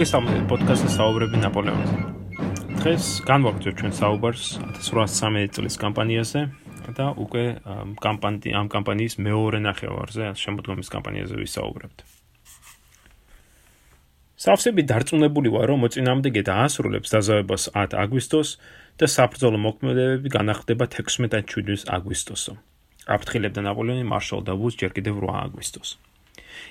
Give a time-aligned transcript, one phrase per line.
[0.00, 1.96] მოგესალმებით პოდკასტის საუბრები ნაპოლეონზე.
[2.80, 4.44] დღეს განვაგრძობ ჩვენ საუბარს
[4.80, 6.40] 1813 წლის კამპანიაზე
[6.96, 7.42] და უკვე
[8.00, 11.98] კამპანია ამ კამპანიის მეორე ნახევარზე, შემოდგომის კამპანიაზე ვისაუბრებთ.
[14.40, 18.48] სავსები დარწმუნებული ვარ, რომ მოწინააღმდეგე დაასრულებს დაზავებას 10 აგვისტოს
[18.96, 22.56] და საბრძოლო მოქმედებები განახლდება 16-17 აგვისტოსო.
[23.04, 25.88] აფრთხილებდა ნაპოლეონი მარშალ დაბუს ჯერ კიდევ 8 აგვისტოს.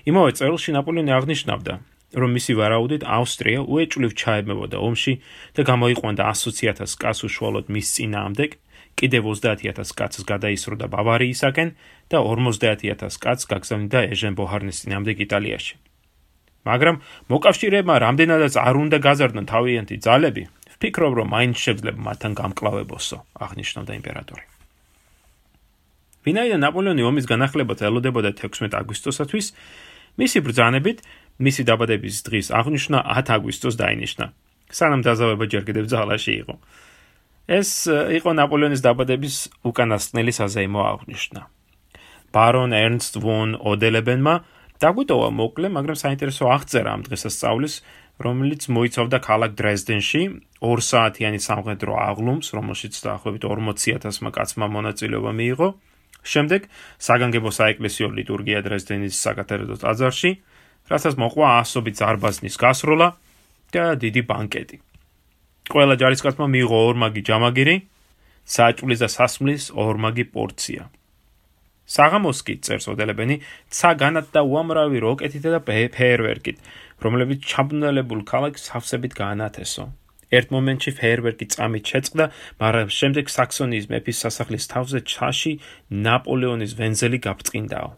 [0.10, 1.74] იმავე წელს ნაპოლეონი აღნიშნავდა,
[2.14, 5.14] რომ მისი ვარაუდით ავსტრია უეჭვლივ ჩაებმებოდა ომში
[5.54, 8.50] და გამოიყვანდა 100.000 კაცს უშუალოდ მის წინააღმდეგ,
[8.98, 11.70] კიდევ 30.000 კაცს გადაისროდა ბავარიისაკენ
[12.10, 15.76] და 50.000 კაცს გაგზავნიდა ეჟენ ბოჰარნის წინააღმდეგ იტალიაში.
[16.66, 16.96] მაგრამ
[17.32, 20.44] მოკავშირეებმა რამდენადაც არ უნდა გაზარდონ თავიანთი ძალები,
[20.76, 24.44] ვფიქრობ, რომ მაინც შეძლება მათთან გამკლავებოსო, აღნიშნავდა იმპერატორი.
[26.20, 29.46] ვინაიდან ნაპოლეონი ომის განახლებაც ელოდებოდა 16 აგვისტოსათვის,
[30.20, 30.98] მისი ბრძანებით
[31.40, 34.26] მისი დაბადების დღის აღნიშნა 10 აგვისტოს დაინიშნა.
[34.70, 36.56] სანამ დაზავება ჯერ კიდევ ძალაში იყო.
[37.50, 41.42] ეს იყო ნაპოლეონის დაბადების უკანასკნელი საზეიმო აღნიშნა.
[42.30, 44.36] ბარონ ერნსტ ვონ ოდელებენმა
[44.84, 47.76] დაგვიტოვა მოკლე, მაგრამ საინტერესო აღწერა ამ დღესასწაულის,
[48.20, 50.22] რომელიც მოიცავდა ქალაქ დრეზდენში
[50.62, 55.70] 2 საათიანი სამხედრო აღლუმს, რომელშიც დაახლოებით 40000-მა კაცმა მონაწილეობა მიიღო.
[56.20, 56.62] შემდეგ
[57.00, 60.32] საგანგებო საეკლესიო ლიტურგია დრეზდენის საკათედრო ტაძარში
[60.90, 63.08] რასაც მოყვა ასობით ზარბაზნის გასროლა
[63.74, 64.78] და დიდი ბანკეტი.
[65.70, 67.76] ყველა ჯარისკაცმა მიიღო ორმაგი ჯამაგირი,
[68.50, 70.90] საჭulis და სასმლის ორმაგი პორცია.
[71.90, 73.36] საღამოს კი წერს ოდელებენი,
[73.70, 76.58] ცა განად და უამრავი როკეტით და ფეერვერკით,
[77.02, 79.86] რომლებიც ჩაბნელებულ ქალაქს სავსებით გაანათესო.
[80.30, 82.26] ერთ მომენტში ფეერვერკი წამით შეწყდა,
[82.62, 85.54] მაგრამ შემდეგ საქსონიის მეფის სასახლის თავზე ჩაში
[86.06, 87.90] ნაპოლეონის ვენზელი გაბწყინდაო.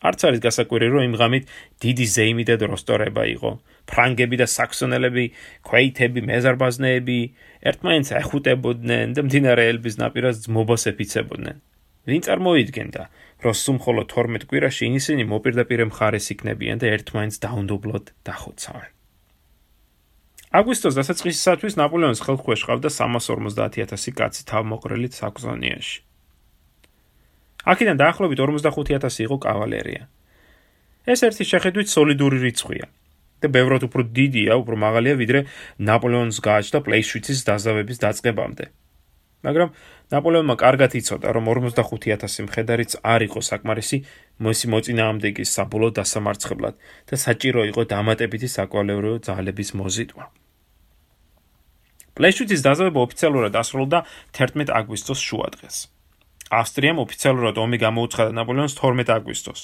[0.00, 1.44] არც არის გასაკვირი, რომ იმ ღამით
[1.84, 3.50] დიდი ზეიმი და დროსტორება იყო.
[3.90, 5.24] ფრანგები და საქსონელები,
[5.66, 7.18] ქვეითები, მეზარბაზნეები
[7.68, 11.56] ერთმანეთს ეხუტებოდნენ და მდინარე ელბის ნაპირას ძმობას ეფიცებოდნენ.
[12.08, 13.02] ვინ წარმოიდგენდა,
[13.44, 13.76] რომ სულ
[14.08, 18.90] 12 კვირაში ისინი მოპირდაპირე მხარეს იქნებიან და ერთმანეთს დაუნდობლოდ დახოცავენ.
[20.50, 26.09] აგვისტოს დასაწყისისათვის ნაპოლეონის ხელქვეშ ყავდა 350.000 კაცი თავმოყრილი საქსონიაში.
[27.64, 30.08] აქედან დაახლოებით 45000 იყო კავალერია.
[31.06, 32.86] ეს ერთი შეხედვით სოლიდური რიცხვია
[33.40, 35.40] და ბევრად უფრო დიდია, უფრო მაღალია ვიდრე
[35.80, 38.64] ნაპოლეონის გააჩნდა პლეიშვიცის დაზავების დაწყებამდე.
[39.40, 39.68] მაგრამ
[40.12, 43.98] ნაპოლეონმა კარგად იცოდა, რომ 45000 მხედარიც არ იყო საკმარისი
[44.44, 46.74] მოსი მოწინააღმდეგის საბოლოო დასამარცხებლად
[47.08, 50.24] და საჭირო იყო დამატებითი საკვალერო ძალების მოზიდვა.
[52.20, 53.98] პლეიშვიცის დაზავება ოფიციალურად დასრულდა
[54.36, 55.76] 11 აგვისტოს შუადღეს.
[56.50, 59.60] ავსტრიამ ოფიციალურად ომი გამოუცხადა ნაპოლეონს 12 აგვისტოს,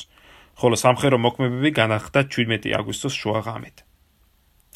[0.61, 3.77] ხოლო სამხედრო მოქმედებები განახლდა 17 აგვისტოს შუაღამით.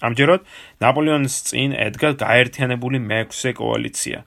[0.01, 0.43] ამჯერად
[0.83, 4.19] ნაპოლეონის წინ ედგა გაერთიანებული მეექვსე კოალიცია,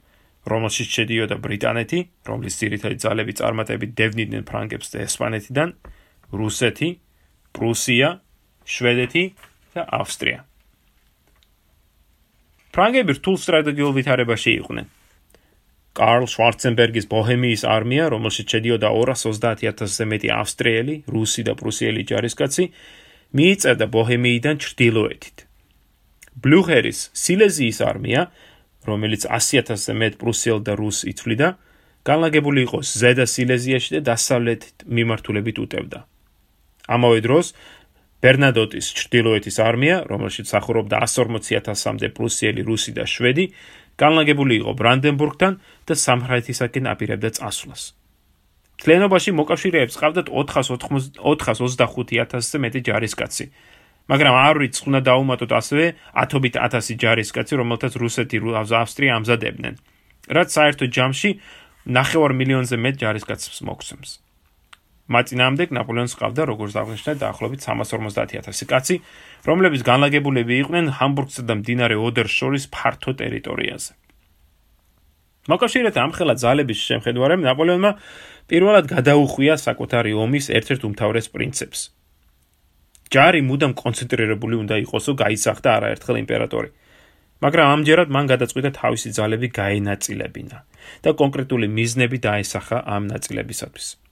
[0.47, 1.99] რომელშიც შედიოდა ბრიტანეთი,
[2.29, 5.69] რომლის ძირითადი ძალები წარმატებით დევნიდნენ ფრანგებს და ესპანეთიდან,
[6.33, 6.89] რუსეთი,
[7.55, 8.09] პრუსია,
[8.67, 9.23] შვედეთი
[9.75, 10.39] და ავსტრია.
[12.73, 14.87] ფრანგები რთულ სტრატეგიულ ვითარებაში იყვნენ.
[15.93, 22.65] კარლ შვარცენბერგის ბოჰემიის არმია, რომელშიც შედიოდა 220000-ზე მეტი ავსტრიელი, რუსი და პრუსიელი ჯარისკაცი,
[23.37, 25.37] მიიწევდა ბოჰემიიდან ჩრდილოეთით.
[26.41, 28.21] ბლუხერის სილეზიის არმია,
[28.89, 31.47] რომელიც 100000-ზე მეტ პრუსიელ და რუს ითვლიდა,
[32.03, 35.99] განლაგებული იყო ზედა სილეზიაში და დასავლეთით მიმართულებით უტევდა.
[36.89, 37.53] ამავე დროს
[38.23, 43.45] ბერნადოტის ჩრდილოეთის არმია, რომელშიც ახურობდა 140000-მდე პრუსიელი, რუსი და შვედი,
[44.01, 45.53] განლაგებული იყო ბრანდენბურგთან
[45.87, 47.83] და სამხრეთისაკენ აპირებდა წასვლას.
[48.83, 53.45] თლიანობაში მოკავშირეებს ყავდათ 425.000-ზე მეტი ჯარისკაცი.
[54.11, 58.37] მაგრამ არ რიცხუნა დაუმატოთ ასევე 10-ობით 1000 ჯარისკაცი, რომელთაც რუსეთი,
[58.81, 59.75] ავსტრია ამზადებდნენ.
[60.35, 61.29] რაც საერთო ჯამში
[61.87, 64.09] 9 მილიონზე მეტ ჯარისკაცს მოგცემს.
[65.11, 68.95] მაწინამდე ნაპოლეონს ყავდა როგორც აღნიშნეთ დაახლოებით 350.000 კაცი,
[69.43, 73.91] რომლებიც განლაგებულები იყვნენ ჰამბურგსა და მდინარე ოდერს შორის ფართო ტერიტორიაზე.
[75.43, 77.91] მოკავშირეთა ამხელა ძალების შემხედვარემ ნაპოლეონმა
[78.47, 81.81] პირველად გადაუხვია საკუთარი ომის ერთ-ერთ უმთავრეს პრინციპს.
[83.11, 86.69] ჯარი მუდამ კონცენტრირებული უნდა იყოსო გაისახდა არაერთხელ იმპერატორი.
[87.43, 90.57] მაგრამ ამჯერად მან გადაწყვიტა თავისი ძალები გაენაწილებინა
[91.03, 94.02] და კონკრეტული მიზნები დაესახა ამ ნაწილებისათვის.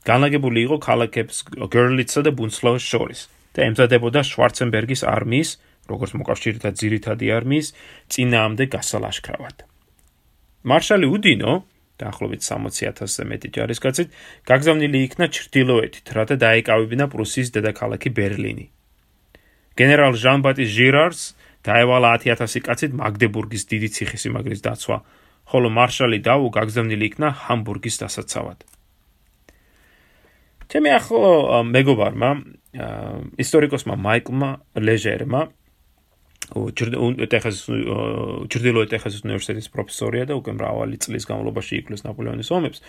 [0.08, 1.36] განლაგებული იყო ქალაქებს
[1.72, 3.20] გერლიცსა და ბუნცლაუს შორის
[3.56, 5.50] და ემზადებოდა შვარცენბერგის არმიის,
[5.90, 7.68] როგორც მოკავშირეთა ძირითადი არმიის,
[8.12, 9.56] წინაამდე გასალაშქრავად.
[10.68, 11.52] მარშალი უდინო
[11.98, 14.08] დაახლოებით 60000-ზე მეტი ჯარისკაცით
[14.46, 18.77] გაგზავნილი იქნა ჩრდილოეთით, რათა დაეკავებინა პრუსიის დედაქალაქი ბერლინი.
[19.78, 21.20] გენერალ ჟან-ბატის ჟირარს
[21.62, 24.96] დაევალა 10000 კაცით მაგდებურგის დიდი ციხისიმაგრის დაცვა,
[25.48, 28.58] ხოლო მარშალი დაუ გაგზავნილი იქნა ჰამბურგის დასაცავად.
[30.68, 31.22] ჩემი ახლო
[31.64, 32.30] მეგობარმა
[33.40, 35.40] ისტორიკოსმა მაიკლმა ლეჟერმა
[36.48, 37.56] ტეხას
[38.52, 42.80] ჯრდილოეთ ტეხასის უნივერსიტეტის პროფესორია და უკვე მრავალი წლის განმავლობაში იკლეს ნაპოლეონის ომებს.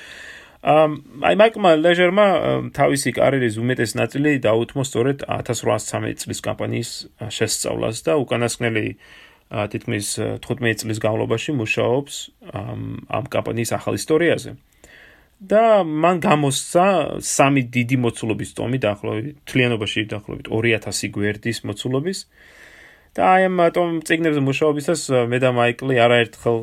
[0.60, 2.28] აი მაიკლმა ლეჟერმა
[2.76, 6.90] თავისი კარიერის უმეტეს ნაწილი დაუთმო სწორედ 1813 წლის კამპანიის
[7.32, 8.86] შესწავლას და უკანასკნელი
[9.72, 10.08] თითქმის
[10.44, 12.16] 15 წლის განმავლობაში მუშაობს
[13.08, 14.52] ამ კამპანიის ახალ ისტორიაზე.
[15.40, 16.86] და მან გამოსცა
[17.24, 22.20] სამი დიდი მოცულობის ტომი დაახლოებით თლიანობაში დაახლოებით 2000 გვერდის მოცულობის
[23.20, 26.60] და აი ამ ტომ ციგნებზე მუშაობისას მე და მაიკლი არაერთხელ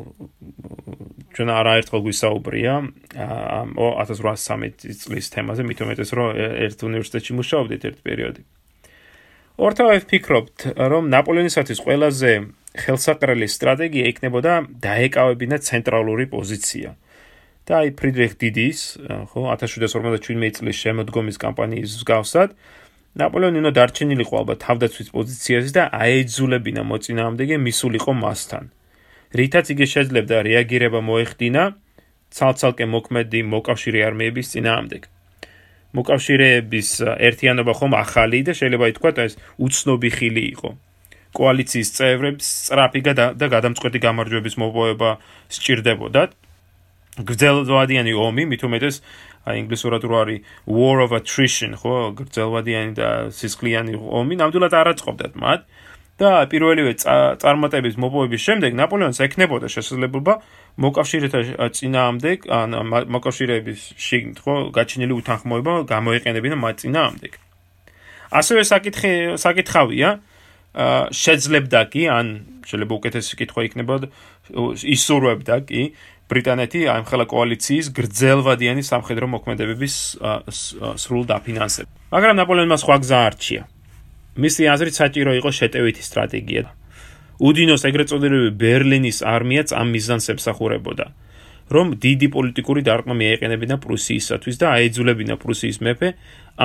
[1.37, 2.73] ჩვენ არაერთხელ გვისაუბრია
[3.13, 5.61] ამ 1813 წლის თემაზე.
[5.69, 6.29] მით უმეტეს რომ
[6.65, 8.41] ერთ უნივერსიტეტში მუშაობდით ერთ პერიოდი.
[9.61, 12.31] ორთავად ვფიქრობთ რომ ნაპოლეონისათვის ყველაზე
[12.81, 16.97] ხელსაყრელი სტრატეგია იქნებოდა დაეკავებინა ცენტრალური პოზიცია.
[17.67, 18.79] და აი ფრიდრიხ დიდის
[19.29, 22.49] ხო 1757 წლის შემოდგომის კამპანიის მსგავსად
[23.17, 28.63] ნაპოლეონი უნდა დარჩენილიყო ალბათ თავდაცვის პოზიციაზე და აეძულებინა მოწინააღმდეგე მისულიყო მასთან.
[29.37, 31.63] რითაც იგი შეძლებდა რეაგირება მოეხდინა
[32.37, 35.01] ცალ-ცალკე მოქმედი მოკავშირე არმიების წინააღმდეგ.
[35.97, 36.89] მოკავშირეების
[37.27, 39.33] ერთიანობა ხომ ახალი და შეიძლება ითქვათ ეს
[39.65, 40.69] უცნობი ხილი იყო.
[41.37, 43.01] კოალიციის წევრებს სწრაფი
[43.39, 45.09] და გადამწყვეტი გამარჯვების მოპოვება
[45.55, 46.29] სჭირდებოდათ.
[47.17, 48.95] გრძელვადიანი ომი, მით უმეტეს
[49.47, 55.33] აი ინგლისურად რო არის war of attrition, ხო, გრძელვადიანი და სისხლიანი ომი, ნამდვილად არ აწყობდათ
[55.39, 55.61] მათ.
[56.17, 60.33] და პირველივე წარმატების მოპოვების შემდეგ ნაპოლეონს ეკნებოდა შესაძლებლობა
[60.81, 61.39] მოკავშირეთა
[61.77, 62.69] წინააღმდეგ, ან
[63.13, 67.33] მოკავშირეების შიგნით, ხო, გაჩენილი უთანხმოება გამოეყენებინა მათ წინააღმდეგ.
[68.33, 70.09] ასევე საკითხი საკითხავია,
[71.21, 72.25] შეძლებდა კი, ან
[72.65, 74.07] შეიძლება უკეთესი კითხვა იქნებოდა,
[74.97, 75.81] ისურვებდა კი
[76.27, 79.95] ბრიტანეთი ამ ხელა კოალიციის გრძელვადიანი სამხედრო მოქმედებების
[81.01, 81.91] სრულ დაფინანსება.
[82.11, 83.61] მაგრამ ნაპოლეონმა სხვა გზა არჩია.
[84.37, 86.63] მისი აზრით საჭირო იყო შეტევითი სტრატეგია.
[87.37, 91.05] უდინოს ეგრეთ წოდებული ბერლინის არმია წამ მიზანს ემსახურებოდა,
[91.73, 96.09] რომ დიდი პოლიტიკური დარტყმა მიეყენებინა პრუსიისათვის და აეძულებინა პრუსიის მეფე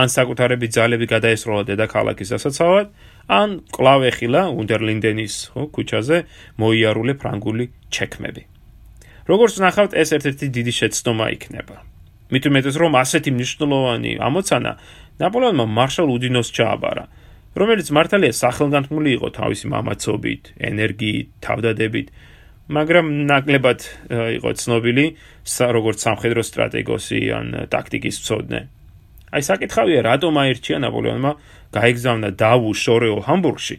[0.00, 2.87] ან საკუთარები ძალები გადაესროლა დედაქალაქის დასაცავად,
[3.29, 5.35] ან კლავ ეხილა უნდერლინდენის
[5.75, 6.17] ქუჩაზე
[6.61, 8.52] მოიარულე ფრანგული ჩექმები.
[9.31, 11.77] როგორც ნახავთ, ეს ერთ-ერთი დიდი შეცდომა იქნება.
[12.33, 14.73] მით უმეტეს რომ ასეთი მნიშვნელოვანი ამოცანა
[15.21, 17.05] ნაპოლეონმა მარშალ უდინოს ჩააბარა,
[17.53, 22.07] რომელიც მართალია სახელგანთმული იყო თავისი მამაცობით, ენერგიით, თავდადებით,
[22.73, 23.81] მაგრამ ნაკლებად
[24.41, 25.05] იყო ცნობილი
[25.77, 28.61] როგორც სამხედრო სტრატეგოსი ან ტაქტიკის მცოდნე.
[29.33, 31.33] აი საკითხავია, რატომ აირჩია ნაპოლეონმა
[31.77, 33.77] გაიგზავნა დავუ შორეო ჰამბურგში?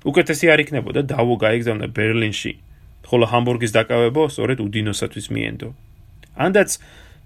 [0.00, 2.52] უკეთესი არ იქნებოდა დავუ გაიგზავნა ბერლინში,
[3.08, 5.68] ხოლო ჰამბურგის დაკავება სწორედ უდინოსათვის მიენდო.
[6.36, 6.70] ანდაც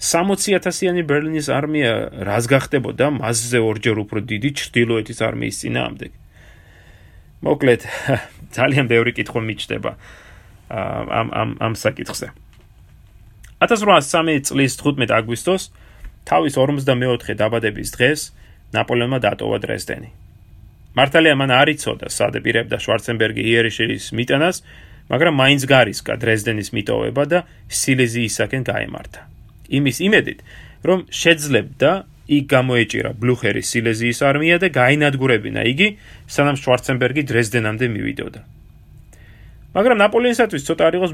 [0.00, 1.92] 60000-იანი ბერლინის არმია
[2.26, 6.12] რას გახდებოდა მასზე ორჯერ უფრო დიდი ჩრდილოეთის არმიის წინააღმდეგ.
[7.44, 7.80] მოკლედ,
[8.56, 9.92] ძალიან ბევრი კითხვა მიჩნდება
[10.70, 12.32] ამ ამ ამ საკითხზე.
[13.60, 15.62] 1803 წლის 15 აგვისტოს
[16.25, 18.20] თავის 54 დაბადების დღეს
[18.75, 20.08] ნაპოლეონმა დატოვა დრეზდენი.
[20.98, 24.56] მართალია მან არ იცოდა სად ეპირებდა შვარცენბერგი იერიშელის მიტანას,
[25.12, 29.20] მაგრამ მაინც გარისკა დრეზდენის მიტოვება და სილეზიისაკენ გაემართა.
[29.68, 30.38] იმის იმედით,
[30.84, 31.90] რომ შეძლებდა
[32.25, 35.88] იქ გამოეჭირა ბლუხერის სილეზიის არმია და გაინადგურებინა იგი,
[36.25, 38.40] სანამ შვარცენბერგი დრეზდენამდე მივიდოდა.
[39.75, 41.12] მაგრამ ნაპოლეონისათვის ცოტა არ იყოს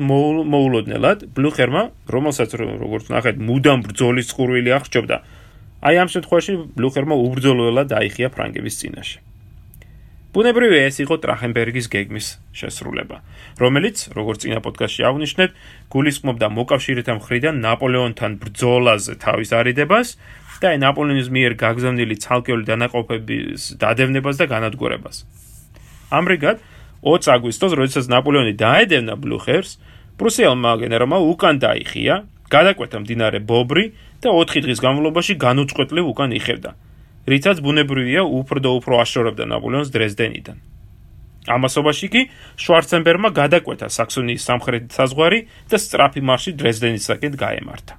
[0.53, 1.83] მოულოდნელად, ბლუხერმა,
[2.15, 5.17] რომელსაც როგორც ნახეთ, მუდამ ბრძოლის წყურვილი აღჭობდა,
[5.81, 9.30] აი ამ შემთხვევაში ბლუხერმა უბრძოლველად დაიხია ფრანგების წინაშე.
[10.31, 13.17] ბუნებრივია ეს იყო ტრახენბერგის გეგმის შესრულება,
[13.59, 15.51] რომელიც, როგორც წინა პოდკასტში აღნიშნეთ,
[15.91, 20.09] გულისხმობდა მოკავშირეთა მხრიდან ნაპოლეონთან ბრძოლაზე თავის არიდებას
[20.63, 25.17] და აი ნაპოლეონის მიერ გაგზავნილი ცალკეული დანაყოფების დადევნებას და განადგურებას.
[26.15, 26.63] ამრიგად,
[27.03, 29.83] 20 აგვისტოს, როდესაც ნაპოლეონი დაედევნა ბლუხერს,
[30.21, 32.15] პრუსიელმა გენერალმა უკან დაიხია,
[32.55, 33.85] გადაკვეთა მდინარე ბობრი
[34.23, 36.71] და 4 დღის განმავლობაში განუწყვეტლივ უკან იხევდა.
[37.29, 40.57] რითაც ბუნებრივია უფრო და უფრო აშორებდა ნაპოლეონს დრეზდენიდან.
[41.49, 42.23] ამასობაში კი
[42.61, 45.41] შვარცენბერგმა გადაკვეთა საქსონიის სამხრეთი საზღვარი
[45.73, 47.95] და სწრაფი მარში დრეზდენისაკენ გაემართა.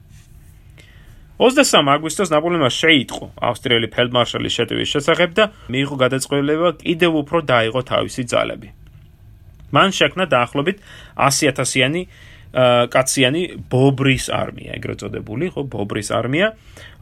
[1.41, 8.23] 23 აგვისტოს ნაპოლეონმა შეიტყო ავსტრიელი ფელდმარშალის შეტევის შესახებ და მიიღო გადაწყვეტილება კიდევ უფრო დაიღო თავისი
[8.29, 8.69] ძალები.
[9.73, 10.77] მან შექმნა დაახლოებით
[11.17, 12.01] 100.000-იანი
[12.51, 16.51] კაციანი ბობრის არმია, ეგრეთ წოდებული, ხო, ბობრის არმია,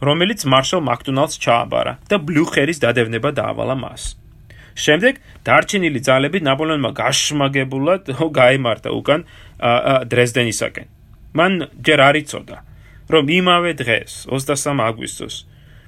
[0.06, 4.04] რომელიც მარშალ მაკდონალდს ჩააბარა და ბლუხერის დადევნება დაავალა მას.
[4.80, 8.04] შემდეგ დარჩენილი ძალები ნაპოლეონმა გაშმაგებულად
[8.40, 9.26] გაემართა უკან
[10.14, 10.88] დრეზდენისაკენ.
[11.36, 11.52] მან
[11.84, 12.58] ჯერ არ იცოდა,
[13.12, 15.36] რომ იმავე დღეს, 23 აგვისტოს,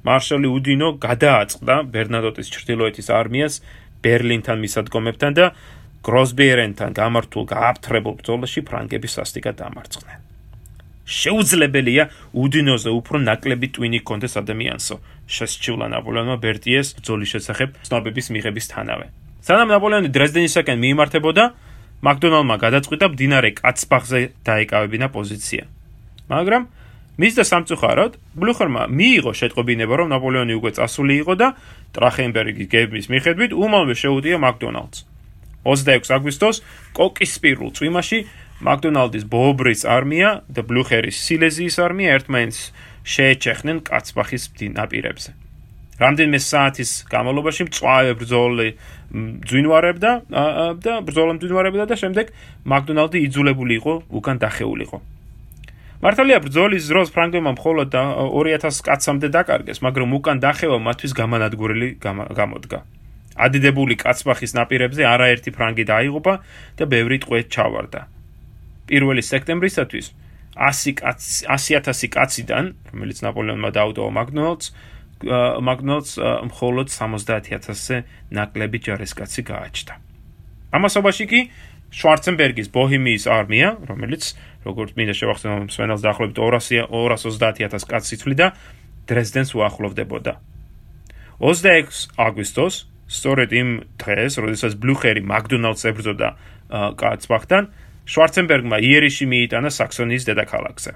[0.06, 3.62] მარშალი უდინო გადააწყდა ბერნადოტის ჩრდილოეთის არმიას
[4.01, 5.46] ბერლინთან მისადგომებთან და
[6.01, 10.20] გროსბიერენთან გამართულ გააფთრებულ ბრძოლაში ფრანგები სასტიკად დამარცხდნენ.
[11.12, 12.03] შეუძლებელია
[12.34, 14.96] უდინოზე უფრო ნაკლები ტვინი კონდეს ადამიანსო,
[15.27, 19.05] შესჩივლა ნაპოლეონმა ბერტიეს ბრძოლის შესახებ ცნობების მიღების თანავე.
[19.46, 21.43] სანამ ნაპოლეონი დრეზდენისაკენ მიიმართებოდა,
[22.01, 25.63] მაკდონალმა გადაწყვიტა მდინარე კაცბახზე დაეკავებინა პოზიცია.
[26.31, 26.63] მაგრამ
[27.22, 31.48] მის და სამწუხაროდ ბლუხერმა მიიღო შეტყობინება, რომ ნაპოლეონი უკვე წასული იყო და
[31.93, 34.98] ტრახენბერგის გეგმის მიხედვით უმალვე შეუდია მაკდონალდს.
[35.65, 36.62] 26 აგვისტოს
[36.98, 38.20] კოკისპირულ წვიმაში
[38.62, 42.60] მაკდონალდის ბობრის არმია და ბლუხერის სილეზიის არმია ერთმანეთს
[43.01, 44.44] შეეჩეხნენ კაცბახის
[44.77, 45.32] ნაპირებზე.
[46.01, 48.70] რამდენიმე საათის განმავლობაში მწვავე ბრძოლი
[49.50, 50.12] ძვინვარებდა
[50.82, 52.25] და ბრძოლა ძვინვარებდა და შემდეგ
[52.65, 54.98] მაკდონალდი იძულებული იყო უკან დახეულიყო.
[56.01, 62.80] მართალია ბრძოლის დროს ფრანგებმა მხოლოდ 2000 კაცამდე დაკარგეს, მაგრამ უკან დახევა მათთვის გამანადგურელი გამოდგა.
[63.35, 66.33] ადიდებული კაცბახის ნაპირებზე არაერთი ფრანგი დაიღუპა
[66.77, 68.01] და ბევრი ტყვე ჩავარდა.
[68.91, 70.07] 1 სექტემბრისათვის
[70.55, 74.65] 100 კაცი 100000 კაციდან, რომელიც ნაპოლეონმა დაუტოვა მაგნოლდს,
[75.63, 76.11] მაგნოლდს
[76.51, 77.97] მხოლოდ 70000-ზე
[78.35, 79.93] ნაკლები ჯარისკაცი გააჩნდა.
[80.75, 81.39] ამასობაში კი
[81.91, 84.23] შვარცენბერგის ბოჰემიის არმია, რომელიც
[84.67, 88.47] როგორც მინდა შევახსენო მსვენელს დაახლოებით 200 230000 კაცი თვლიდა
[89.07, 90.33] დრეზდენს უახლოვდებოდა.
[91.39, 96.30] 26 აგვისტოს სწორედ იმ დღეს, როდესაც ბლუხერი მაკდონალდს ებრძოდა
[96.72, 97.63] კაცბახთან,
[98.08, 100.91] შვარცენბერგმა იერიში მიიტანა საქსონიის დედაქალაქზე.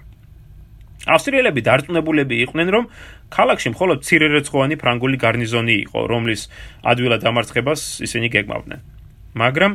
[1.05, 2.85] ავსტრიელები დარწმუნებულები იყვნენ, რომ
[3.29, 6.41] ქალაქში მხოლოდ ცირერეცხოვანი ფრანგული გარნიზონი იყო, რომლის
[6.81, 8.79] ადვილად დამარცხებას ისინი გეგმავდნენ.
[9.35, 9.71] მაგრამ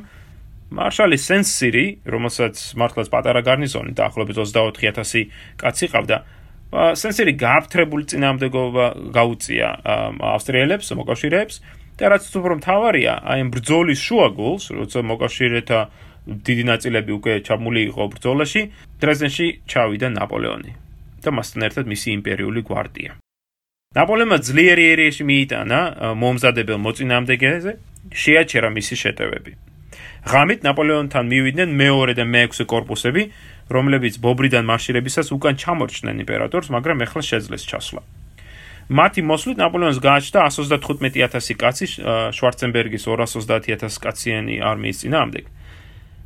[0.74, 5.30] მარშალი სენსირი, რომელსაც მართლაც პატარა გარნიზონი და ახლობით 24000
[5.60, 6.16] კაცი ყავდა,
[6.70, 9.68] სენსირი გააფთრებული წინამდებობა გაუწია
[10.34, 11.54] ავსტრიელებს, მოკავშირეებს
[12.00, 15.80] და რაც უფრო მთავარია, აი ამ ბრძოლის შუა გულს, როცა მოკავშირეთა
[16.48, 18.62] დიდი ნაწილები უკვე ჩამული იყო ბრძოლაში,
[19.04, 20.72] დრეზდენში ჩავიდა ნაპოლეონი
[21.20, 23.12] და მასთან ერთად მისი იმპერიული გვარდია.
[23.90, 25.80] ნაპოლეონმა ძლიერი ერიში მიიტანა
[26.22, 27.72] მომზადებელ მოწინააღმდეგეზე,
[28.22, 29.52] შეაჩერა მისი შეტევები.
[30.30, 33.22] ღამით ნაპოლეონთან მივიდნენ მეორე და მეექვსე корпуსები,
[33.76, 38.02] რომლებიც ბობრიდან მარშირებისას უკან ჩამორჩნენ იმპერატორს, მაგრამ ეხლა შეძლეს ჩასვლა.
[38.90, 41.86] მათი მოსვლით ნაპოლეონს გააჩნდა 135000 კაცი
[42.34, 45.44] შვარცენბერგის 230000 კაციანი არმიის წინააღმდეგ.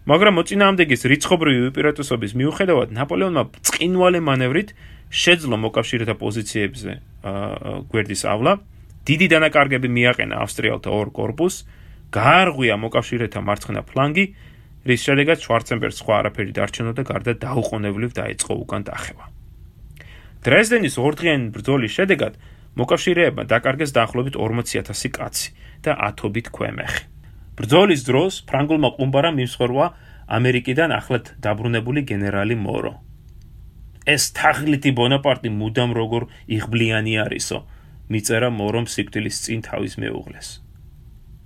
[0.09, 4.69] მაგრამ მოწინააღმდეგის რიცხობრივი უპირატესობის მიუხედავად ნაპოლეონმა წყინვალე მანევრით
[5.13, 6.93] შეძლო მოკავშირეთა პოზიციებზე
[7.93, 8.53] გვერდის ავლა.
[9.05, 11.55] დიდი დანაკარგები მიაყენა ავსტრიალთა ორ корпуს,
[12.17, 14.25] გაარღვია მოკავშირეთა მარცხენა ფლანგი,
[14.89, 19.25] რის შედეგად შვარცენბერგს სხვა არაფერი დარჩენოდა გარდა დაუყოვნებლივ დაიწყო უკან დახევა.
[20.45, 22.33] დრეზდენის ორდღიანი ბრძოლის შედეგად
[22.75, 25.49] მოკავშირეებმა დაკარგეს დაახლოებით 40000 კაცი
[25.87, 27.03] და 10ობით ქვემეხი.
[27.55, 29.87] ბრძოლის დროს ფრანგულმა ყუმბარამ იმსხვრვა
[30.27, 32.93] ამერიკიდან ახლად დაბრუნებული გენერალი მორო.
[34.05, 36.23] ეს თაღლითი ბონაპარტი მუდამ როგორ
[36.57, 37.59] იღბლიანი არისო,
[38.13, 40.49] მიწერა მორომ სიკვდილის წინ თავის მეუღლეს.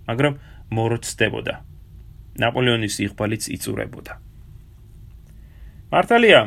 [0.09, 0.35] მაგრამ
[0.73, 1.55] მორო ცდებოდა.
[2.39, 4.13] ნაპოლეონის იღბალიც იწურებოდა.
[5.93, 6.41] მართალია,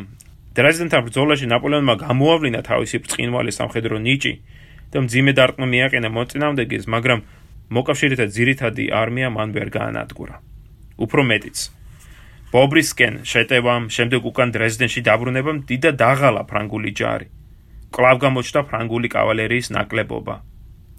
[0.57, 4.33] დრეზდენთან ბრძოლაში ნაპოლეონმა გამოავლინა თავისი ბრწყინვალე სამხედრო ნიჭი
[4.91, 7.19] და მძიმე დარტყმა მიაყენა მოწინააღმდეგეს, მაგრამ
[7.71, 10.35] მოკავშირეთა ძირითადი არმია მან ვერ გაანადგურა.
[11.01, 11.57] უფრო მეტიც,
[12.51, 17.27] ბობრისკენ შეტევამ, შემდეგ უკან დრეზდენში დაბრუნებამ დიდა დაღალა ფრანგული ჯარი.
[17.95, 20.35] კლავ გამოჩნდა ფრანგული კავალერიის ნაკლებობა.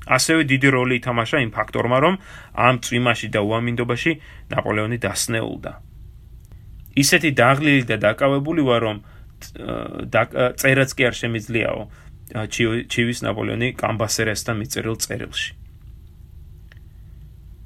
[0.03, 2.15] ასევე დიდი როლი ითამაშა იმ ფაქტორმა, რომ
[2.57, 4.13] ამ წვიმაში და უამინდობაში
[4.51, 5.73] ნაპოლეონი დასნეულდა.
[7.03, 8.97] ისეთი დაღლილი და დაკავებული ვარ, რომ
[10.61, 11.81] წერაც კი არ შემიძლიაო
[12.33, 15.53] ჩივის ნაპოლეონი კამბასერასთან მიწერილ წერილში.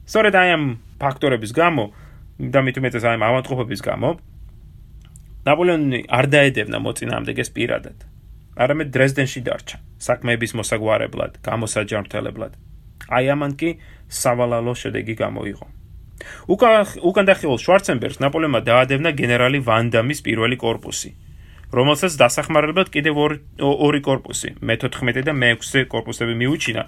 [0.06, 0.64] სწორედ აი ამ
[0.99, 1.85] ფაქტორების გამო
[2.38, 4.11] და მით უმეტეს აი ამ ავადმყოფობის გამო
[5.46, 7.99] ნაპოლეონი არ დაედევნა მოწინააღმდეგეს პირადად.
[8.56, 12.52] არამედ დრეზდენში დარჩა, საქმეების მოსაგვარებლად, გამოსაჯანმრთელებლად.
[13.06, 13.70] აი ამან კი
[14.08, 15.66] სავალალო შედეგი გამოიღო.
[16.49, 16.73] უკან
[17.04, 21.12] უკანდახეულ შვარცენბერგს ნაპოლეონმა დაადევნა გენერალი ვანდამის პირველი корпуსი,
[21.75, 23.14] რომელსაც დასახმარებლად კიდევ
[23.58, 26.82] ორი корпуსი, მე-14 და მე-6 корпуსები მიუჩინა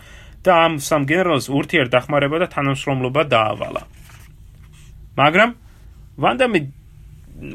[0.46, 3.82] და ამ სამ გენერალს ურთიერ დახმარება და თანამშრომლობა დაავალა.
[5.18, 5.50] მაგრამ
[6.18, 6.60] ვანდამი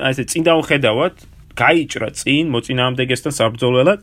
[0.03, 1.15] ასე წინდა უხედავად,
[1.55, 3.99] გაიჭრა წინ მოწინააღმდეგესთან საბრძოლველად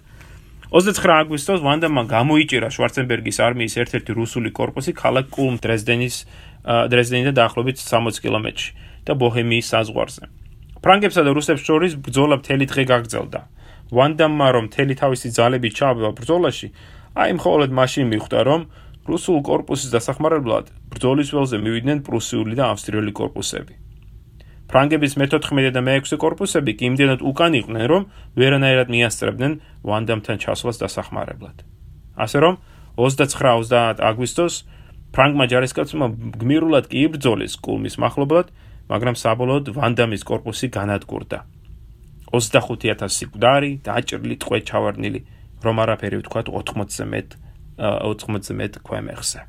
[0.70, 6.16] 29 აგვისტოს ვანდამმა გამოიჭირა შვარცენბერგის არმიის ერთ-ერთი რუსული корпуსი ქალაქ კულმ დრეზდენის
[6.62, 8.70] დრეზდენიდან დაახლოებით 60 კილომეტრში
[9.02, 10.39] და ბოჰემიის საზღვარზე.
[10.84, 13.40] ფრანგებსა და რუსებს შორის ბრძოლა მთელი დღე გაგრძელდა.
[13.90, 16.68] ვანდამმა რომ მთელი თავისი ძალები ჩააბვა ბრძოლაში,
[17.20, 18.60] აი მხოლოდ მაშინ მიხვდა, რომ
[19.10, 23.74] რუსულ корпуსის დასახმარებლად ბრძოლის ველზე მივიდნენ პრუსიული და ავსტრიული корпуსები.
[24.70, 28.02] ფრანგების მე-14 და მე-6 корпуსები კი იმდენად უკან იყვნენ, რომ
[28.38, 31.56] ვერანაირად მიასწრებდნენ ვანდამთან ჩასვლას დასახმარებლად.
[32.14, 32.54] ასე რომ
[32.94, 34.54] 29-30 აგვისტოს
[35.10, 36.06] ფრანგმა ჯარისკაცებმა
[36.38, 38.54] გმირულად კი იბრძოლეს კულმის מחლობლად
[38.90, 41.38] მაგრამ საბოლოოდ ვანდამის корпуსი განადგურდა.
[42.34, 45.20] 25000 მკვდარი, დაჭრილი, ტყვე ჩავარდნილი,
[45.64, 47.28] რომ არაფერი ვთქვათ 80-ზე მეტ
[47.80, 49.40] 80-ზე მეტ ქვემეხზე.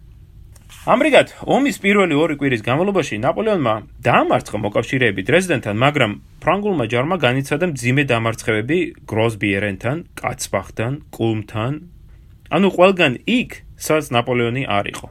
[0.81, 8.03] ამრიგად, ომის პირველი ორი კვირის განმავლობაში ნაპოლეონმა დაამარცხა მოკავშირეები დრეზდენთან, მაგრამ ფრანგულმა ჯარმა განიცადა მძიმე
[8.09, 11.73] დამარცხებები გროსბიერენთან, კაცბახთან, კულმთან,
[12.49, 15.07] ანუ ყველგან იქ, სადაც ნაპოლეონი არ იყო.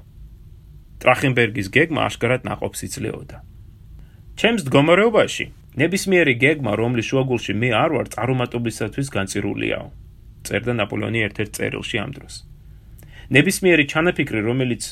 [1.01, 3.50] ტრახენბერგის გეგმა აშკარად ناقობს იძლეოდა.
[4.41, 5.45] ჩემს მდგომარეობაში
[5.77, 9.89] ნებისმიერი გეგმა, რომლის შუაგულში მე არ ვარ, წარუმატებლისათვის განწირულიაო.
[10.49, 12.35] წერდა ნაპოლეონი ერთ-ერთ წერილში ამ დროს.
[13.37, 14.83] ნებისმიერი ჩანაფიქრი, რომელიც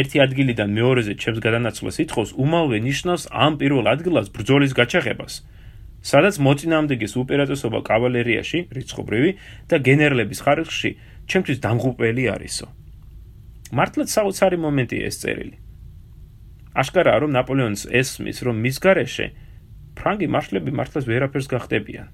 [0.00, 5.34] ერთი ადგილიდან მეორეზე ჩემს გადანაცვლას ითხოვს, უმალვე ნიშნავს ამ პირველ ადგილას ბრძოლის გაჩაღებას.
[6.00, 9.30] სადაც მოწინააღმდეგეს უპირატესობა კავალერიაში, რიცხობრივი
[9.68, 10.90] და გენერლების ხარისხში
[11.28, 12.66] ჩემთვის დამღუპელი არისო.
[13.76, 15.56] მართლაც საოცარი მომენტი ეს წერილი.
[16.74, 19.26] აშკარაა, რომ ნაპოლეონს ესმის, რომ მის გარეშე
[19.94, 22.08] ფრანგი მარშლები მართლაც ვერაფერს გახდებიან.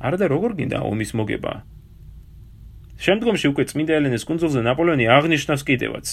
[0.00, 1.52] არა და როგორ გინდა ომის მოგება?
[2.96, 6.06] შემდგომში უკვე წმინდა ელენეს კონძულზე ნაპოლეონი აღნიშნავს კიდევაც,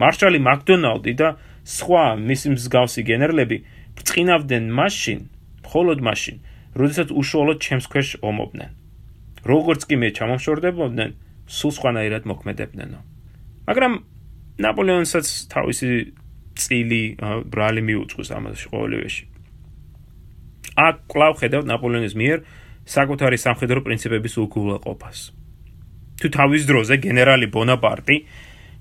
[0.00, 1.28] მარშალი მაკდონალდი და
[1.64, 3.56] სხვა მისი მსგავსი გენერლები
[3.96, 5.20] ბრწყინავდნენ მაშინ,
[5.64, 6.36] მხოლოდ მაშინ,
[6.76, 8.70] როდესაც უშუალოდ ჩემს ქვეშ ომობდნენ.
[9.40, 11.10] როგორც კი მე ჩამოშორდებოდნენ,
[11.48, 12.98] სულ სხვანაირად მოქმედებდნენო.
[13.68, 13.92] მაგრამ
[14.60, 15.90] ნაპოლეონსაც თავისი
[16.60, 17.02] წილი
[17.52, 19.24] ბრალი მიუძღვის ამაში ყოველივეში.
[20.76, 22.38] აქ კვლავ ხედავთ ნაპოლეონის მიერ
[22.86, 25.18] საკუთარი სამხედრო პრინციპების უგულაყოფას.
[26.20, 28.16] თუ თავის დროზე გენერალი ბონაპარტი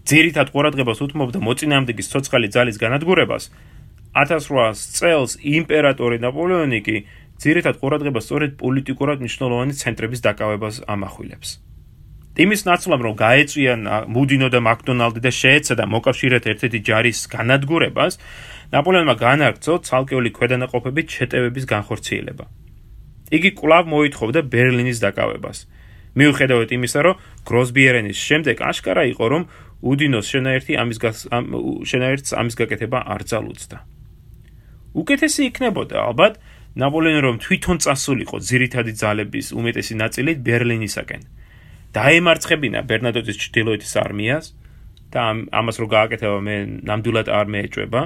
[0.09, 3.43] ძირითად ყურადღებას უთმობდა მოწინააღმდეგის ცოცხალი ძალის განადგურებას,
[4.17, 6.97] 1800 წელს იმპერატორი ნაპოლეონი კი
[7.39, 11.49] ძირითად ყურადღებას სწორედ პოლიტიკურად მნიშვნელოვანი ცენტრების დაკავებას ამახვილებს.
[12.39, 13.81] იმის ნაცვლად რომ გაეწვიან
[14.15, 18.13] მუდინო და მაკდონალდი და შეეცადა მოკავშირეთა ერთ-ერთი ჯარის განადგურებას,
[18.71, 22.45] ნაპოლეონმა განაგრძო ცალკეული ქვედანაყოფებით შეტევების განხორციელება.
[23.35, 25.57] იგი კვლავ მოითხოვდა ბერლინის დაკავებას.
[26.19, 29.43] მიუხედავად იმისა, რომ გროსბიერენის შემდეგ აშკარა იყო, რომ
[29.79, 30.97] უდინოს შენაერთი ამის
[31.91, 33.77] შენაერთს ამის გაკეთება არ ძალუძდა.
[34.95, 36.33] უკეთესი იქნებოდა ალბათ
[36.79, 41.21] ნაპოლეონი რომ თვითონ წასულიყო ძირითადი ძალების უმეტესი ნაწილი ბერლინისაკენ.
[41.97, 44.45] დაემარცხებინა ბერნადოტის ჩრდილოეთის არმიას
[45.13, 45.21] და
[45.59, 48.01] ამას რო გააკეთება მე ნამდვილად არ მეეჭება.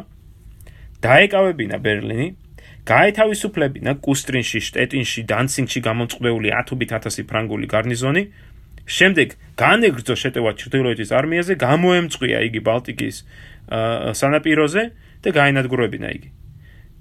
[1.04, 2.28] დაეკავებინა ბერლინი,
[2.88, 8.24] გაეთავისუფლებინა კუსტრინში, შტეტინში, დანცინგში გამომწყდეული 10.000 ფრანგული გარნიზონი
[8.84, 13.16] შემდეგ განეგრძო შეტევა ჩრდილოეთის არმიაზე, გამოემწყვია იგი ბალტიკის
[14.20, 14.84] სანაპიროზე
[15.24, 16.30] და გაენადგურებინა იგი.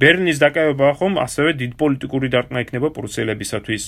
[0.03, 3.83] ბერლინის დაკავება ხომ ასევე დიდ პოლიტიკური დარტყმა იქნება პრუსელებისათვის.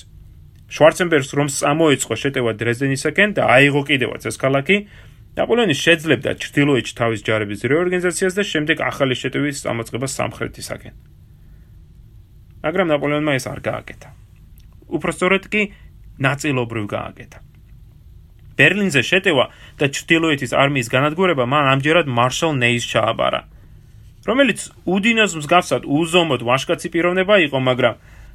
[0.73, 4.77] შვარცენბერგს რომ წამოეწყო შეტევა დრეზდენისაკენ და აიღო კიდევაც ეს ქალაქი,
[5.37, 10.95] ნაპოლეონი შეძლებდა ჩრდილოეთში თავის ჯარების რეორგანიზაციას და შემდეგ ახალი შეტევის წამოწყება სამხრეთისაკენ.
[12.65, 14.09] მაგრამ ნაპოლეონმა ეს არ გააკეთა.
[14.89, 15.63] უпроსტორედ კი
[16.23, 17.39] ნაწილობრივ გააკეთა.
[18.55, 19.45] ბერლინზე შეტევა
[19.79, 23.41] და ჩრდილოეთის არმიის განადგურება მან ამჯერად მარშალ ნეის ჩააბარა,
[24.25, 27.95] რომელიც უდინოს მსგავსად უზომოდ ვაშკაცი პიროვნება იყო, მაგრამ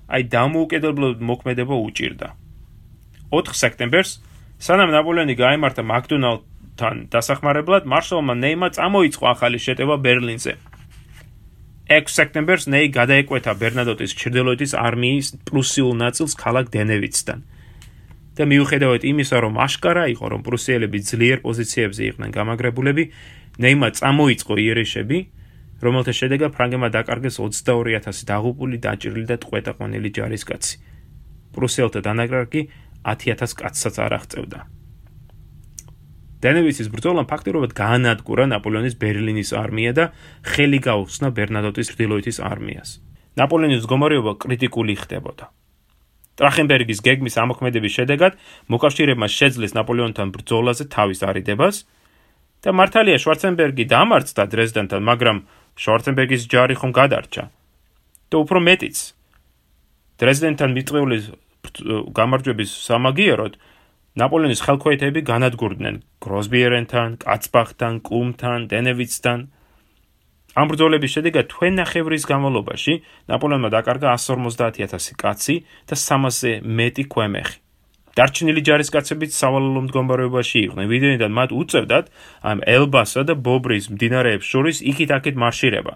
[0.10, 2.28] აი დამოუკიდებლად მოქმედება უჭირდა.
[3.30, 4.12] 4 სექტემბერს,
[4.58, 10.54] სანამ ნაპოლეონი გაემართა მაკდონალდთან დასახმარებლად, მარშალმა ნეიმა წამოიწყო ახალი შეტევა ბერლინზე.
[11.90, 17.40] 6 სექტემბერს ნეი გადაეკვეთა ბერნადოტის ჩრდილოეთის არმიის პრუსიულ ნაწილს ქალაქ დენევიცთან.
[18.40, 23.04] და მიუხედავად იმისა, რომ აშკარა იყო, რომ პრუსიელები ძლიერ პოზიციებზე იყვნენ გამაგრებულები,
[23.60, 25.18] ნეიმა წამოიწყო იერიშები,
[25.80, 30.76] რომელთა შედეგად ფრანგებმა დაკარგეს 22000 დაღუპული, დაჭრილი და ტყვეტაყვანილი ჯარისკაცი.
[31.56, 32.62] პრუსიელთა დანაკარგი
[33.04, 34.60] 10000 კაცსაც არ აღწევდა.
[36.40, 40.06] დენევიცის ბრძოლამ ფაქტობრივად გაანადგურა ნაპოლეონის ბერლინის არმია და
[40.48, 42.90] ხელი გაუხსნა ბერნადოტის ჭრდილოეთის არმიას.
[43.40, 45.46] ნაპოლეონის მდგომარეობა კრიტიკული ხდებოდა.
[46.40, 48.34] ტრახენბერგის გეგმის ამოქმედების შედეგად
[48.72, 51.76] მოკავშირეებმა შეძლეს ნაპოლეონთან ბრძოლაზე თავის არიდებას
[52.64, 55.38] და მართალია შვარცენბერგი დამარცხდა დრეზდენთან, მაგრამ
[55.80, 57.44] შვარცენბერგის ჯარი ხომ გადარჩა.
[58.30, 58.98] და უფრო მეტიც
[60.22, 61.18] დრეზდენთან მიწვეული
[62.20, 63.54] გამარჯვების სამაგიეროდ
[64.20, 69.40] ნაპოლეონის ხელქვეითები განადგურდნენ გროსბიერენთან, კაცბახთან, კუმთან, დენევიცთან.
[70.60, 72.94] ამ ბრძოლების შედეგად თვენახევრის განმავლობაში
[73.32, 75.56] ნაპოლეონმა დაკარგა 150000 კაცი
[75.88, 77.69] და 300-ზე მეტი ქვემეხი.
[78.18, 82.06] დარჩენილი ჯარისკაცებიც სავალალო მდგომარეობაში იყვნენ, ვიდრეიდან მათ უწევდათ
[82.42, 85.94] ამ ელბასა და ბობრის მდინარეებს შორის იქით-აქეთ მარშირება.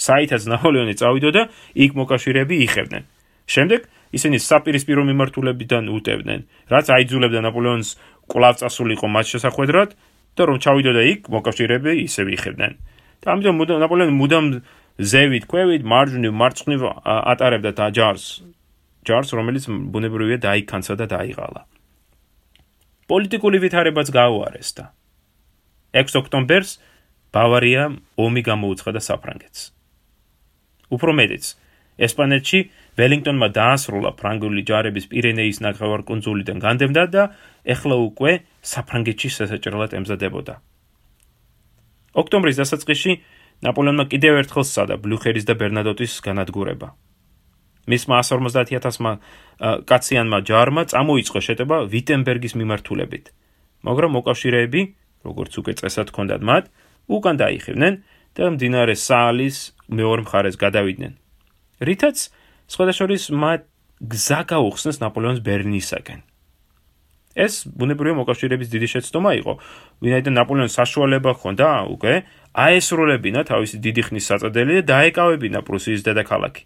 [0.00, 1.42] საითაც ნაპოლეონი წავიდოდა,
[1.84, 3.04] იქ მოკავშირეები იხევდნენ.
[3.50, 3.80] შემდეგ
[4.16, 7.88] ისინი საპირისპირო მიმართულებიდან უტევდნენ, რაც აიძულებდა ნაპოლეონს
[8.30, 9.90] კვლავ წასულიყო მათ შესახვედრად
[10.38, 12.72] და რომ ჩავიდოდა იქ, მოკავშირეები ისევ იხევდნენ.
[13.20, 14.46] და ამიტომ ნაპოლეონი მუდამ
[15.00, 17.84] ზევით, ქვევით, მარჯვნივ, მარცხნივ ატარებდა და
[19.06, 21.62] ჯარს, რომელიც ბუნებრივია დაიქანცა და დაიღალა.
[23.10, 24.84] პოლიტიკული ვითარებაც გაუარესდა.
[25.96, 26.70] 6 ოქტომბერს
[27.34, 27.82] ბავარია
[28.14, 29.60] ომი გამოუცხადა საფრანგეთს.
[30.94, 31.44] უფრო მეტიც,
[32.06, 32.60] ესპანეთში
[32.98, 37.22] ველინგტონმა დაასრულა ფრანგული ჯარების პირენეის ნახევარკუნძულიდან განდევნა და
[37.66, 38.32] ეხლა უკვე
[38.62, 40.54] საფრანგეთში სასაჭრელად ემზადებოდა.
[42.20, 43.12] ოქტომბრის დასაწყისში
[43.66, 46.94] ნაპოლეონმა კიდევ ერთხელ სცადა ბლუხერის და ბერნადოტის განადგურება.
[47.90, 49.12] მისმა 150000-მა
[49.90, 53.24] კაციანმა ჯარმა წამოიწყო შეტევა ვიტენბერგის მიმართულებით.
[53.86, 54.80] მაგრამ მოკავშირეები,
[55.26, 56.64] როგორც უკვე წესად ჰქონდათ მათ,
[57.10, 57.94] უკან დაიხევნენ
[58.36, 59.56] და მდინარე საალის
[59.90, 61.12] მეორე მხარეს გადავიდნენ.
[61.80, 62.16] რითაც
[62.70, 63.60] სხვადასხვის მათ
[64.00, 66.20] გზა გაუხსნეს ნაპოლეონის ბერლინისაკენ.
[67.36, 69.52] ეს ბუნებრივია მოკავშირეების დიდი შეცდომა იყო,
[70.02, 72.14] ვინაიდან ნაპოლეონის საშუალება ჰქონდა უკვე
[72.54, 76.62] აესრულებინა თავისი დიდი ხნის საწოდელი და დაეკავებინა პრუსიის დედაქალაქი.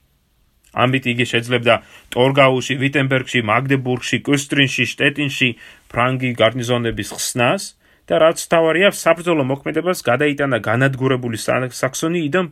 [0.75, 1.75] ამით იგი შეძლებდა
[2.11, 5.49] ტორგაუში, ვიტენბერგში, მაგდებურგში, კუსტრინში, შტეტინში
[5.91, 7.63] ფრანგი გარნიზონების ხსნას
[8.11, 12.47] და რაც თავარია საბრძოლო მოქმედებას გადაიტანა განადგურებული საქსონიიდან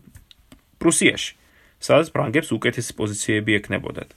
[0.80, 1.32] პრუსიაში.
[1.82, 4.10] სადაც ფრანგებს უკეთესი პოზიციები ექნებოდათ.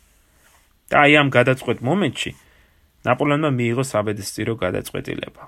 [0.89, 2.31] და აი ამ გადაწყვეტ მომენტში
[3.09, 5.43] ნაპოლეონმა მიიღო საბედისწერო გადაწყვეტილება.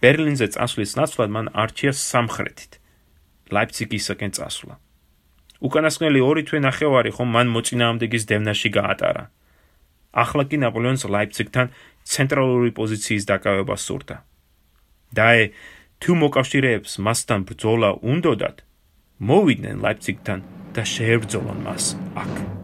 [0.00, 2.72] ბერლინზე წასვლის ნაცვლად მან არჩია სამხრეთით,
[3.52, 4.74] ლაიფციგისაკენ წასვლა.
[5.60, 9.24] უკანასკნელი ორი თვე ნახევარი ხომ მან მოწინააღმდეგის დევნაში გაატარა.
[10.10, 11.66] ახლა კი ნაპოლეონს ლაიფციგთან
[12.12, 14.16] ცენტრალური პოზიციის დაკავება სურდა.
[15.14, 15.42] დაე
[16.02, 18.56] თუ მოკავშირეებს მასთან ბრძოლა უნდოდათ,
[19.20, 20.38] მოვიდნენ ლაიფციგთან
[20.74, 21.84] და შეებრძოლონ მას
[22.16, 22.59] აქ.